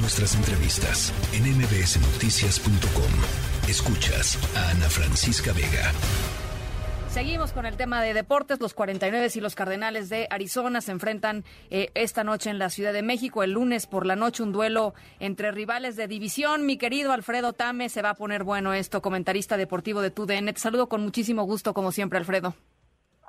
Nuestras 0.00 0.36
entrevistas 0.36 1.12
en 1.32 1.42
mbsnoticias.com. 1.56 3.68
Escuchas 3.68 4.38
a 4.56 4.70
Ana 4.70 4.88
Francisca 4.88 5.52
Vega. 5.52 5.92
Seguimos 7.10 7.52
con 7.52 7.66
el 7.66 7.76
tema 7.76 8.00
de 8.00 8.14
deportes. 8.14 8.60
Los 8.60 8.74
49 8.74 9.28
y 9.34 9.40
los 9.40 9.56
Cardenales 9.56 10.08
de 10.08 10.28
Arizona 10.30 10.80
se 10.82 10.92
enfrentan 10.92 11.42
eh, 11.70 11.90
esta 11.94 12.22
noche 12.22 12.48
en 12.48 12.60
la 12.60 12.70
Ciudad 12.70 12.92
de 12.92 13.02
México. 13.02 13.42
El 13.42 13.52
lunes 13.52 13.86
por 13.86 14.06
la 14.06 14.14
noche 14.14 14.44
un 14.44 14.52
duelo 14.52 14.94
entre 15.18 15.50
rivales 15.50 15.96
de 15.96 16.06
división. 16.06 16.64
Mi 16.64 16.76
querido 16.76 17.10
Alfredo 17.10 17.52
Tame, 17.52 17.88
se 17.88 18.00
va 18.00 18.10
a 18.10 18.14
poner 18.14 18.44
bueno 18.44 18.74
esto, 18.74 19.02
comentarista 19.02 19.56
deportivo 19.56 20.00
de 20.00 20.12
TUDN. 20.12 20.52
Te 20.52 20.60
saludo 20.60 20.88
con 20.88 21.02
muchísimo 21.02 21.42
gusto, 21.42 21.74
como 21.74 21.90
siempre, 21.90 22.18
Alfredo. 22.18 22.54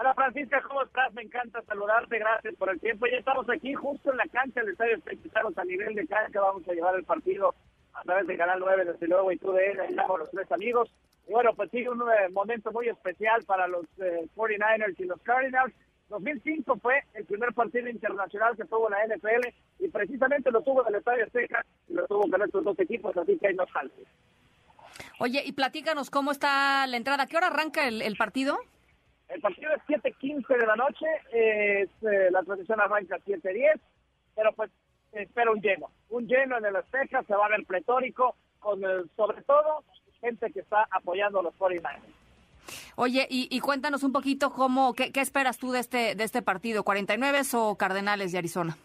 Hola 0.01 0.13
Francisca, 0.13 0.61
¿cómo 0.65 0.81
estás? 0.83 1.13
Me 1.13 1.23
encanta 1.23 1.61
saludarte, 1.63 2.19
gracias 2.19 2.55
por 2.55 2.69
el 2.69 2.79
tiempo. 2.79 3.05
Ya 3.07 3.17
estamos 3.17 3.49
aquí 3.49 3.73
justo 3.73 4.11
en 4.11 4.17
la 4.17 4.27
cancha 4.27 4.61
del 4.61 4.69
Estadio 4.69 4.97
Estamos 5.05 5.57
a 5.57 5.65
nivel 5.65 5.93
de 5.93 6.07
cancha, 6.07 6.39
vamos 6.39 6.65
a 6.69 6.71
llevar 6.71 6.95
el 6.95 7.03
partido 7.03 7.53
a 7.93 8.01
través 8.03 8.25
de 8.25 8.37
Canal 8.37 8.61
9, 8.61 8.85
desde 8.85 9.07
luego, 9.07 9.29
y 9.29 9.37
tú 9.37 9.51
de 9.51 9.71
él, 9.71 9.79
estamos 9.89 10.19
los 10.19 10.31
tres 10.31 10.49
amigos. 10.53 10.89
Y 11.27 11.33
bueno, 11.33 11.53
pues 11.53 11.69
sigue 11.71 11.89
un 11.89 12.01
eh, 12.01 12.29
momento 12.31 12.71
muy 12.71 12.87
especial 12.87 13.43
para 13.43 13.67
los 13.67 13.85
49ers 13.97 14.91
eh, 14.91 14.95
y 14.99 15.03
los 15.03 15.21
Cardinals. 15.21 15.75
2005 16.07 16.77
fue 16.77 17.03
el 17.13 17.25
primer 17.25 17.53
partido 17.53 17.89
internacional 17.89 18.55
que 18.55 18.63
tuvo 18.63 18.89
la 18.89 19.05
NFL 19.05 19.49
y 19.79 19.89
precisamente 19.89 20.49
lo 20.49 20.61
tuvo 20.61 20.81
en 20.83 20.93
el 20.93 20.99
Estadio 20.99 21.25
Azteca 21.25 21.65
y 21.89 21.93
lo 21.95 22.07
tuvo 22.07 22.21
con 22.21 22.41
estos 22.41 22.63
dos 22.63 22.79
equipos, 22.79 23.17
así 23.17 23.37
que 23.37 23.47
hay 23.47 23.53
no 23.53 23.65
saltos. 23.67 24.07
Oye, 25.19 25.43
y 25.45 25.51
platícanos 25.51 26.09
cómo 26.09 26.31
está 26.31 26.87
la 26.87 26.95
entrada. 26.95 27.23
¿A 27.23 27.27
qué 27.27 27.35
hora 27.35 27.47
arranca 27.47 27.85
el, 27.85 28.15
partido? 28.15 28.59
El 29.29 29.41
partido 29.41 29.71
es 29.73 29.81
7.15 29.83 30.57
de 30.57 30.65
la 30.65 30.75
noche, 30.75 31.05
eh, 31.31 31.87
la 32.31 32.41
transmisión 32.43 32.81
arranca 32.81 33.15
a 33.15 33.19
7.10, 33.19 33.79
pero 34.35 34.53
pues 34.53 34.71
espera 35.11 35.51
un 35.51 35.61
lleno, 35.61 35.91
un 36.09 36.27
lleno 36.27 36.57
en 36.57 36.65
el 36.65 36.75
Azteca, 36.75 37.23
se 37.23 37.35
va 37.35 37.45
a 37.45 37.49
ver 37.49 37.65
pletórico, 37.65 38.35
con 38.59 38.81
sobre 39.15 39.41
todo 39.43 39.83
gente 40.19 40.51
que 40.51 40.59
está 40.59 40.87
apoyando 40.91 41.39
a 41.39 41.43
los 41.43 41.55
49 41.55 42.19
Oye, 42.95 43.25
y, 43.29 43.59
cuéntanos 43.61 44.03
un 44.03 44.11
poquito 44.11 44.51
cómo, 44.51 44.93
qué, 44.93 45.11
esperas 45.15 45.57
tú 45.57 45.71
de 45.71 45.79
este, 45.79 46.15
de 46.15 46.23
este 46.23 46.41
partido, 46.41 46.83
49 46.83 47.41
o 47.53 47.75
Cardenales 47.77 48.31
de 48.31 48.37
Arizona. 48.37 48.77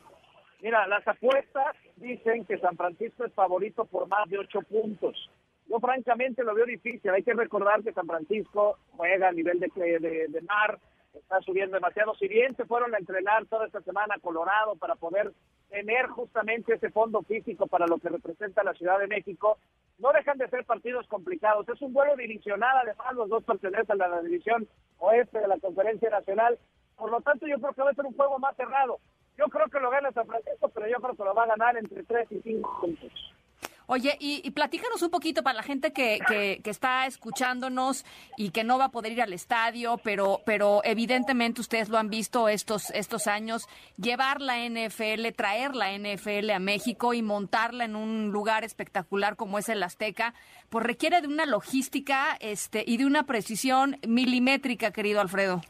Mira, 0.63 0.87
las 0.87 1.07
apuestas 1.07 1.77
dicen 1.97 2.45
que 2.45 2.59
San 2.59 2.77
Francisco 2.77 3.25
es 3.25 3.33
favorito 3.35 3.85
por 3.85 4.07
más 4.07 4.29
de 4.31 4.39
ocho 4.39 4.61
puntos. 4.63 5.29
Yo 5.75 5.81
francamente 5.81 6.45
lo 6.45 6.55
veo 6.55 6.67
difícil. 6.67 7.11
Hay 7.11 7.25
que 7.25 7.35
recordar 7.35 7.83
que 7.83 7.93
San 7.93 8.07
Francisco 8.07 8.79
juega 8.97 9.27
a 9.27 9.33
nivel 9.33 9.59
de, 9.59 9.69
de, 9.75 10.27
de 10.29 10.41
mar, 10.43 10.79
está 11.13 11.41
subiendo 11.41 11.75
demasiado. 11.75 12.15
Si 12.15 12.29
bien 12.29 12.55
se 12.55 12.65
fueron 12.65 12.95
a 12.95 12.99
entrenar 12.99 13.45
toda 13.47 13.67
esta 13.67 13.81
semana 13.81 14.15
a 14.15 14.21
Colorado 14.21 14.77
para 14.77 14.95
poder 14.95 15.33
tener 15.71 16.07
justamente 16.07 16.75
ese 16.75 16.91
fondo 16.91 17.23
físico 17.23 17.67
para 17.67 17.89
lo 17.89 17.99
que 17.99 18.09
representa 18.09 18.63
la 18.63 18.75
Ciudad 18.75 19.01
de 19.01 19.09
México, 19.09 19.59
no 19.99 20.13
dejan 20.13 20.39
de 20.39 20.49
ser 20.49 20.65
partidos 20.65 21.09
complicados. 21.09 21.69
Es 21.69 21.83
un 21.83 21.93
vuelo 21.93 22.15
divisional, 22.15 22.77
además 22.77 23.13
los 23.15 23.29
dos 23.29 23.43
pertenecen 23.43 24.01
a 24.01 24.07
la 24.07 24.23
división 24.23 24.69
oeste 24.99 25.41
de 25.41 25.49
la 25.49 25.59
Conferencia 25.59 26.09
Nacional. 26.09 26.57
Por 26.97 27.11
lo 27.11 27.21
tanto, 27.21 27.49
yo 27.49 27.59
creo 27.59 27.73
que 27.73 27.83
va 27.83 27.91
a 27.91 27.95
ser 27.95 28.07
un 28.07 28.15
juego 28.15 28.39
más 28.39 28.55
cerrado. 28.55 29.01
Yo 29.37 29.47
creo 29.47 29.67
que 29.67 29.81
lo 29.81 29.91
gana 29.91 30.13
San 30.13 30.29
Francisco, 30.29 30.69
pero 30.69 30.87
yo 30.87 30.99
creo 30.99 31.17
que 31.17 31.25
lo 31.25 31.35
va 31.35 31.43
a 31.43 31.49
ganar 31.49 31.77
entre 31.77 32.05
3 32.05 32.31
y 32.31 32.41
5 32.43 32.79
puntos. 32.81 33.34
Oye, 33.95 34.17
y, 34.19 34.51
platícanos 34.51 35.01
un 35.03 35.11
poquito 35.11 35.45
para 35.45 35.59
la 35.59 35.63
gente 35.63 35.93
que, 35.93 36.19
que, 36.27 36.69
está 36.69 37.07
escuchándonos 37.07 38.05
y 38.37 38.51
que 38.51 38.65
no 38.65 38.77
va 38.77 38.87
a 38.87 38.91
poder 38.91 39.13
ir 39.13 39.23
al 39.23 39.33
estadio, 39.33 39.99
pero, 40.03 40.41
pero 40.45 40.81
evidentemente 40.83 41.61
ustedes 41.61 41.91
lo 41.91 41.99
han 41.99 42.11
visto 42.11 42.49
estos, 42.49 42.91
estos 42.91 43.29
años, 43.29 43.69
llevar 43.97 44.41
la 44.41 44.57
NFL, 44.59 45.29
traer 45.37 45.77
la 45.77 45.97
NFL 45.97 46.51
a 46.51 46.59
México 46.59 47.15
y 47.15 47.23
montarla 47.23 47.85
en 47.85 47.95
un 47.95 48.33
lugar 48.33 48.65
espectacular 48.65 49.37
como 49.37 49.61
es 49.61 49.69
el 49.69 49.81
Azteca, 49.81 50.35
pues 50.71 50.85
requiere 50.85 51.21
de 51.21 51.29
una 51.29 51.47
logística 51.47 52.37
este, 52.41 52.83
y 52.85 52.97
de 52.97 53.07
una 53.07 53.27
precisión 53.27 53.99
milimétrica, 54.05 54.91
querido 54.91 55.21
Alfredo. 55.21 55.61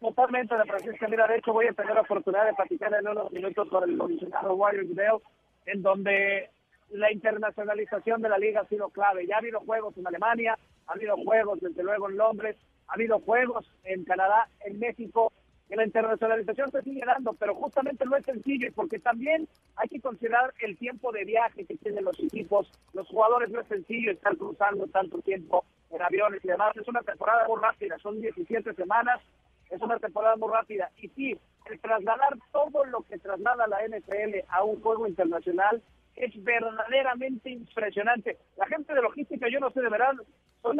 Totalmente, 0.00 0.54
la 0.54 0.66
Francisca. 0.66 1.08
Mira, 1.08 1.26
de 1.26 1.38
hecho 1.38 1.54
voy 1.54 1.68
a 1.68 1.72
tener 1.72 1.94
la 1.94 2.02
oportunidad 2.02 2.44
de 2.44 2.52
platicar 2.52 2.92
en 2.92 3.08
unos 3.08 3.32
minutos 3.32 3.70
con 3.70 3.88
el 3.88 3.96
comisionado 3.96 4.52
Warriors 4.52 4.90
Video, 4.90 5.22
en 5.64 5.80
donde 5.80 6.50
la 6.90 7.12
internacionalización 7.12 8.22
de 8.22 8.28
la 8.28 8.38
liga 8.38 8.60
ha 8.60 8.68
sido 8.68 8.88
clave. 8.88 9.26
Ya 9.26 9.36
ha 9.36 9.38
habido 9.38 9.60
juegos 9.60 9.96
en 9.96 10.06
Alemania, 10.06 10.58
ha 10.86 10.92
habido 10.92 11.16
juegos 11.16 11.60
desde 11.60 11.82
luego 11.82 12.08
en 12.08 12.16
Londres, 12.16 12.56
ha 12.88 12.94
habido 12.94 13.20
juegos 13.20 13.70
en 13.84 14.04
Canadá, 14.04 14.48
en 14.64 14.78
México, 14.78 15.32
que 15.68 15.76
la 15.76 15.84
internacionalización 15.84 16.70
se 16.70 16.82
sigue 16.82 17.02
dando, 17.04 17.34
pero 17.34 17.54
justamente 17.54 18.04
no 18.06 18.16
es 18.16 18.24
sencillo, 18.24 18.68
porque 18.74 18.98
también 18.98 19.46
hay 19.76 19.88
que 19.88 20.00
considerar 20.00 20.54
el 20.60 20.78
tiempo 20.78 21.12
de 21.12 21.24
viaje 21.24 21.66
que 21.66 21.76
tienen 21.76 22.04
los 22.04 22.18
equipos. 22.18 22.70
Los 22.94 23.06
jugadores 23.08 23.50
no 23.50 23.60
es 23.60 23.68
sencillo 23.68 24.12
estar 24.12 24.34
cruzando 24.36 24.86
tanto 24.86 25.18
tiempo 25.18 25.64
en 25.90 26.00
aviones 26.00 26.42
y 26.42 26.48
demás. 26.48 26.74
Es 26.76 26.88
una 26.88 27.02
temporada 27.02 27.46
muy 27.46 27.60
rápida, 27.60 27.98
son 27.98 28.18
17 28.18 28.72
semanas, 28.74 29.20
es 29.68 29.80
una 29.82 29.98
temporada 29.98 30.36
muy 30.36 30.50
rápida. 30.50 30.90
Y 30.96 31.08
sí, 31.08 31.38
el 31.66 31.80
trasladar 31.80 32.38
todo 32.50 32.86
lo 32.86 33.02
que 33.02 33.18
traslada 33.18 33.66
la 33.66 33.86
NFL 33.86 34.46
a 34.48 34.64
un 34.64 34.80
juego 34.80 35.06
internacional 35.06 35.82
es 36.18 36.42
verdaderamente 36.42 37.50
impresionante. 37.50 38.38
La 38.56 38.66
gente 38.66 38.92
de 38.92 39.02
logística, 39.02 39.48
yo 39.48 39.60
no 39.60 39.70
sé 39.70 39.80
de 39.80 39.88
verdad, 39.88 40.14
son 40.62 40.78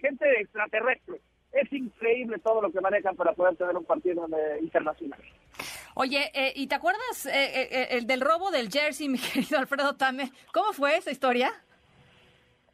gente 0.00 0.40
extraterrestre. 0.40 1.20
Es 1.52 1.72
increíble 1.72 2.38
todo 2.40 2.60
lo 2.60 2.72
que 2.72 2.80
manejan 2.80 3.14
para 3.14 3.32
poder 3.32 3.56
tener 3.56 3.76
un 3.76 3.84
partido 3.84 4.26
eh, 4.26 4.58
internacional. 4.60 5.20
Oye, 5.94 6.30
eh, 6.34 6.52
¿y 6.56 6.66
te 6.66 6.74
acuerdas 6.74 7.26
eh, 7.26 7.88
el 7.90 8.06
del 8.08 8.20
robo 8.20 8.50
del 8.50 8.68
jersey, 8.68 9.08
mi 9.10 9.18
querido 9.18 9.58
Alfredo 9.58 9.94
Tame? 9.96 10.32
¿Cómo 10.52 10.72
fue 10.72 10.96
esa 10.96 11.12
historia? 11.12 11.52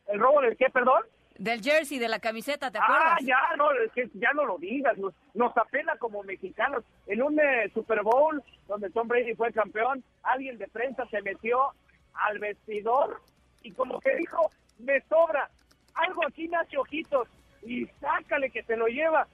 ¿El 0.06 0.18
robo 0.18 0.40
del 0.40 0.56
qué, 0.56 0.70
perdón? 0.70 1.02
Del 1.36 1.62
jersey, 1.62 1.98
de 1.98 2.08
la 2.08 2.18
camiseta, 2.18 2.70
¿te 2.70 2.78
acuerdas? 2.78 3.12
Ah, 3.12 3.18
ya, 3.22 3.56
no, 3.56 3.68
ya 4.14 4.32
no 4.32 4.44
lo 4.44 4.58
digas, 4.58 4.96
nos, 5.34 5.56
apela 5.56 5.96
como 5.96 6.22
mexicanos. 6.22 6.84
En 7.06 7.22
un 7.22 7.40
Super 7.72 8.02
Bowl 8.02 8.42
donde 8.68 8.90
Tom 8.90 9.08
Brady 9.08 9.34
fue 9.34 9.50
campeón, 9.52 10.04
alguien 10.22 10.58
de 10.58 10.68
prensa 10.68 11.06
se 11.06 11.22
metió 11.22 11.72
al 12.14 12.38
vestidor 12.38 13.20
y 13.62 13.72
como 13.72 14.00
que 14.00 14.14
dijo, 14.16 14.50
me 14.78 15.00
sobra, 15.02 15.50
algo 15.94 16.26
aquí 16.26 16.48
me 16.48 16.56
hace 16.56 16.78
ojitos 16.78 17.28
y 17.62 17.86
sácale 18.00 18.50
que 18.50 18.62
se 18.62 18.76
lo 18.76 18.86
lleva. 18.86 19.26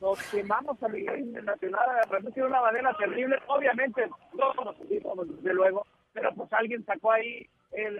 Nos 0.00 0.20
quemamos 0.30 0.82
a 0.82 0.88
nivel 0.88 1.20
internacional, 1.20 1.86
de 2.34 2.42
una 2.42 2.60
manera 2.60 2.94
terrible, 2.94 3.38
obviamente 3.46 4.08
no 4.34 4.52
somos 4.54 4.76
desde 4.78 5.54
luego, 5.54 5.86
pero 6.12 6.34
pues 6.34 6.52
alguien 6.52 6.84
sacó 6.84 7.12
ahí 7.12 7.48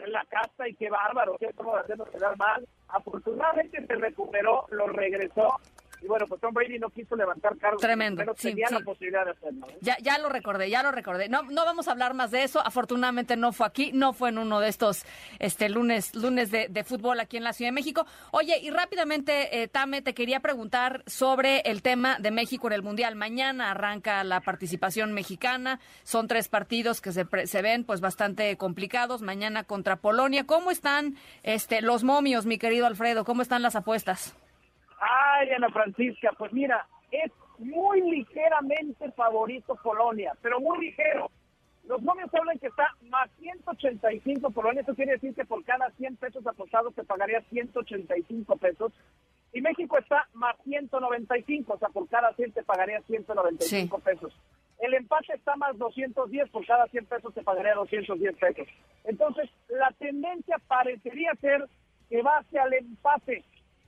la 0.06 0.24
casta 0.26 0.68
y 0.68 0.74
qué 0.74 0.90
bárbaro, 0.90 1.36
qué 1.38 1.46
estamos 1.46 1.76
haciendo 1.76 2.04
quedar 2.04 2.36
mal. 2.36 2.66
Afortunadamente 2.88 3.84
se 3.86 3.94
recuperó, 3.96 4.66
lo 4.70 4.86
regresó 4.88 5.60
y 6.04 6.06
bueno, 6.06 6.26
pues 6.26 6.38
Tom 6.38 6.52
Brady 6.52 6.78
no 6.78 6.90
quiso 6.90 7.16
levantar 7.16 7.56
cargos. 7.56 7.80
Tremendo. 7.80 8.18
Pero 8.18 8.34
tenía 8.34 8.68
la 8.70 8.80
posibilidad 8.80 9.24
de 9.24 9.30
hacerlo. 9.30 9.66
¿eh? 9.70 9.78
Ya, 9.80 9.96
ya 10.02 10.18
lo 10.18 10.28
recordé, 10.28 10.68
ya 10.68 10.82
lo 10.82 10.92
recordé. 10.92 11.30
No, 11.30 11.44
no 11.44 11.64
vamos 11.64 11.88
a 11.88 11.92
hablar 11.92 12.12
más 12.12 12.30
de 12.30 12.42
eso. 12.42 12.60
Afortunadamente 12.60 13.38
no 13.38 13.52
fue 13.52 13.66
aquí, 13.66 13.90
no 13.94 14.12
fue 14.12 14.28
en 14.28 14.36
uno 14.36 14.60
de 14.60 14.68
estos 14.68 15.06
este 15.38 15.70
lunes, 15.70 16.14
lunes 16.14 16.50
de, 16.50 16.84
fútbol 16.84 17.20
aquí 17.20 17.38
en 17.38 17.44
la 17.44 17.54
Ciudad 17.54 17.68
de 17.68 17.74
México. 17.74 18.06
Oye, 18.32 18.58
y 18.58 18.68
rápidamente, 18.68 19.62
eh, 19.62 19.68
Tame, 19.68 20.02
te 20.02 20.12
quería 20.12 20.40
preguntar 20.40 21.02
sobre 21.06 21.60
el 21.60 21.80
tema 21.80 22.18
de 22.18 22.30
México 22.30 22.66
en 22.66 22.74
el 22.74 22.82
Mundial. 22.82 23.16
Mañana 23.16 23.70
arranca 23.70 24.22
la 24.24 24.42
participación 24.42 25.14
mexicana. 25.14 25.80
Son 26.02 26.28
tres 26.28 26.48
partidos 26.48 27.00
que 27.00 27.12
se, 27.12 27.26
se 27.46 27.62
ven 27.62 27.84
pues 27.84 28.02
bastante 28.02 28.54
complicados. 28.58 29.22
Mañana 29.22 29.64
contra 29.64 29.96
Polonia. 29.96 30.44
¿Cómo 30.44 30.70
están 30.70 31.16
este 31.42 31.80
los 31.80 32.04
momios, 32.04 32.44
mi 32.44 32.58
querido 32.58 32.84
Alfredo? 32.84 33.24
¿Cómo 33.24 33.40
están 33.40 33.62
las 33.62 33.74
apuestas? 33.74 34.36
Ay, 35.36 35.50
Ana 35.50 35.68
Francisca, 35.70 36.30
pues 36.38 36.52
mira, 36.52 36.86
es 37.10 37.32
muy 37.58 38.00
ligeramente 38.02 39.10
favorito 39.12 39.76
Polonia, 39.82 40.32
pero 40.42 40.60
muy 40.60 40.86
ligero. 40.86 41.30
Los 41.88 42.00
momios 42.02 42.32
hablan 42.32 42.58
que 42.58 42.68
está 42.68 42.88
más 43.10 43.28
185 43.40 44.50
Polonia, 44.50 44.82
eso 44.82 44.94
quiere 44.94 45.12
decir 45.12 45.34
que 45.34 45.44
por 45.44 45.64
cada 45.64 45.90
100 45.90 46.16
pesos 46.16 46.46
apostados 46.46 46.94
se 46.94 47.04
pagaría 47.04 47.42
185 47.50 48.56
pesos. 48.56 48.92
Y 49.52 49.60
México 49.60 49.98
está 49.98 50.28
más 50.34 50.56
195, 50.64 51.74
o 51.74 51.78
sea, 51.78 51.88
por 51.88 52.08
cada 52.08 52.32
100 52.34 52.52
te 52.52 52.62
pagaría 52.62 53.00
195 53.02 53.98
pesos. 53.98 54.32
El 54.78 54.94
empate 54.94 55.34
está 55.34 55.56
más 55.56 55.76
210, 55.78 56.50
por 56.50 56.66
cada 56.66 56.86
100 56.86 57.06
pesos 57.06 57.34
te 57.34 57.42
pagaría 57.42 57.74
210 57.74 58.36
pesos. 58.36 58.68
Entonces, 59.04 59.50
la 59.68 59.90
tendencia 59.98 60.58
parecería 60.66 61.34
ser 61.40 61.68
que 62.08 62.22
va 62.22 62.38
hacia 62.38 62.64
el 62.64 62.74
empate 62.74 63.44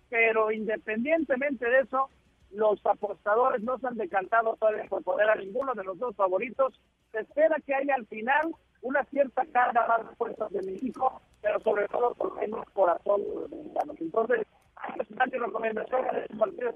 pero 0.09 0.51
independientemente 0.51 1.69
de 1.69 1.81
eso, 1.81 2.09
los 2.53 2.85
apostadores 2.87 3.63
no 3.63 3.79
se 3.79 3.87
han 3.87 3.97
decantado 3.97 4.57
todavía 4.57 4.85
por 4.85 5.03
poder 5.03 5.29
a 5.29 5.35
ninguno 5.35 5.75
de 5.75 5.85
los 5.85 5.99
dos 5.99 6.15
favoritos. 6.17 6.81
Se 7.13 7.21
espera 7.21 7.57
que 7.65 7.75
haya 7.75 7.95
al 7.95 8.07
final 8.07 8.55
una 8.83 9.05
cierta 9.05 9.45
carga 9.47 9.87
más 9.87 10.09
de 10.09 10.17
fuerzas 10.17 10.51
de 10.53 10.63
México, 10.63 11.21
pero 11.43 11.61
sobre 11.61 11.89
todo 11.89 12.15
por 12.15 12.35
menos 12.37 12.65
corazón 12.73 13.23
de 13.23 13.35
los 13.35 13.51
mexicanos. 13.51 13.97
Entonces, 14.01 14.47
hay 14.77 15.31
que 15.31 15.39
recomendaciones 15.39 16.29
de 16.29 16.37
partidos 16.37 16.75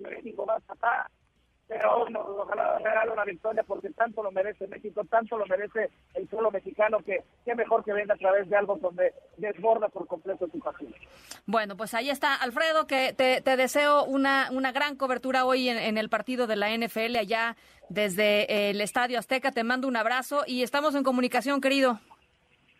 de 0.00 0.10
México 0.10 0.46
va 0.46 0.56
a 0.56 1.08
pero 1.68 2.06
ojalá 2.38 2.78
regale 2.78 3.12
una 3.12 3.24
victoria 3.24 3.62
porque 3.62 3.90
tanto 3.90 4.22
lo 4.22 4.32
merece 4.32 4.66
México, 4.66 5.02
tanto 5.04 5.36
lo 5.36 5.46
merece 5.46 5.90
el 6.14 6.26
pueblo 6.26 6.50
mexicano 6.50 6.98
que 7.04 7.22
qué 7.44 7.54
mejor 7.54 7.84
que 7.84 7.92
venga 7.92 8.14
a 8.14 8.16
través 8.16 8.48
de 8.48 8.56
algo 8.56 8.76
donde 8.76 9.12
desborda 9.36 9.88
por 9.88 10.06
completo 10.06 10.48
su 10.50 10.58
pasión. 10.58 10.94
Bueno, 11.46 11.76
pues 11.76 11.92
ahí 11.92 12.08
está, 12.08 12.34
Alfredo, 12.34 12.86
que 12.86 13.12
te, 13.12 13.56
deseo 13.56 14.04
una, 14.04 14.48
una 14.50 14.72
gran 14.72 14.96
cobertura 14.96 15.44
hoy 15.44 15.68
en, 15.68 15.98
el 15.98 16.08
partido 16.08 16.46
de 16.46 16.56
la 16.56 16.74
NFL 16.74 17.16
allá 17.16 17.56
desde 17.90 18.70
el 18.70 18.80
Estadio 18.80 19.18
Azteca. 19.18 19.52
Te 19.52 19.62
mando 19.62 19.88
un 19.88 19.96
abrazo 19.96 20.44
y 20.46 20.62
estamos 20.62 20.94
en 20.94 21.04
comunicación, 21.04 21.60
querido. 21.60 22.00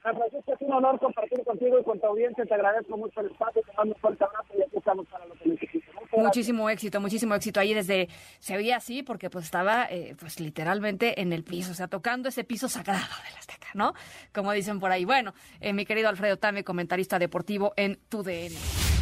Francisco, 0.02 0.54
es 0.54 0.60
un 0.60 0.72
honor 0.72 0.98
compartir 0.98 1.42
contigo 1.44 1.78
y 1.78 1.84
con 1.84 2.00
tu 2.00 2.06
audiencia. 2.06 2.44
Te 2.44 2.54
agradezco 2.54 2.96
mucho 2.96 3.20
el 3.20 3.26
espacio, 3.30 3.62
te 3.62 3.72
mando 3.76 3.94
un 3.94 4.00
fuerte 4.00 4.24
abrazo 4.24 4.54
y 4.58 4.62
aquí 4.62 4.76
estamos 4.76 5.06
para 5.08 5.26
lo 5.26 5.34
que 5.34 5.48
necesites. 5.48 5.88
Muchísimo 6.16 6.70
éxito, 6.70 7.00
muchísimo 7.00 7.34
éxito 7.34 7.60
ahí 7.60 7.74
desde, 7.74 8.08
se 8.38 8.56
veía 8.56 8.76
así 8.76 9.02
porque 9.02 9.28
pues 9.28 9.44
estaba 9.44 9.86
eh, 9.90 10.16
pues 10.18 10.40
literalmente 10.40 11.20
en 11.20 11.32
el 11.32 11.44
piso, 11.44 11.72
o 11.72 11.74
sea, 11.74 11.88
tocando 11.88 12.28
ese 12.28 12.44
piso 12.44 12.68
sagrado 12.68 13.00
de 13.24 13.32
la 13.32 13.38
Azteca, 13.38 13.68
¿no? 13.74 13.92
Como 14.32 14.52
dicen 14.52 14.80
por 14.80 14.90
ahí. 14.90 15.04
Bueno, 15.04 15.34
eh, 15.60 15.72
mi 15.72 15.84
querido 15.84 16.08
Alfredo 16.08 16.38
Tame, 16.38 16.64
comentarista 16.64 17.18
deportivo 17.18 17.72
en 17.76 17.98
TUDN. 18.08 18.52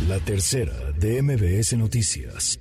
La 0.08 0.18
tercera 0.18 0.74
de 0.98 1.22
MBS 1.22 1.76
Noticias. 1.78 2.58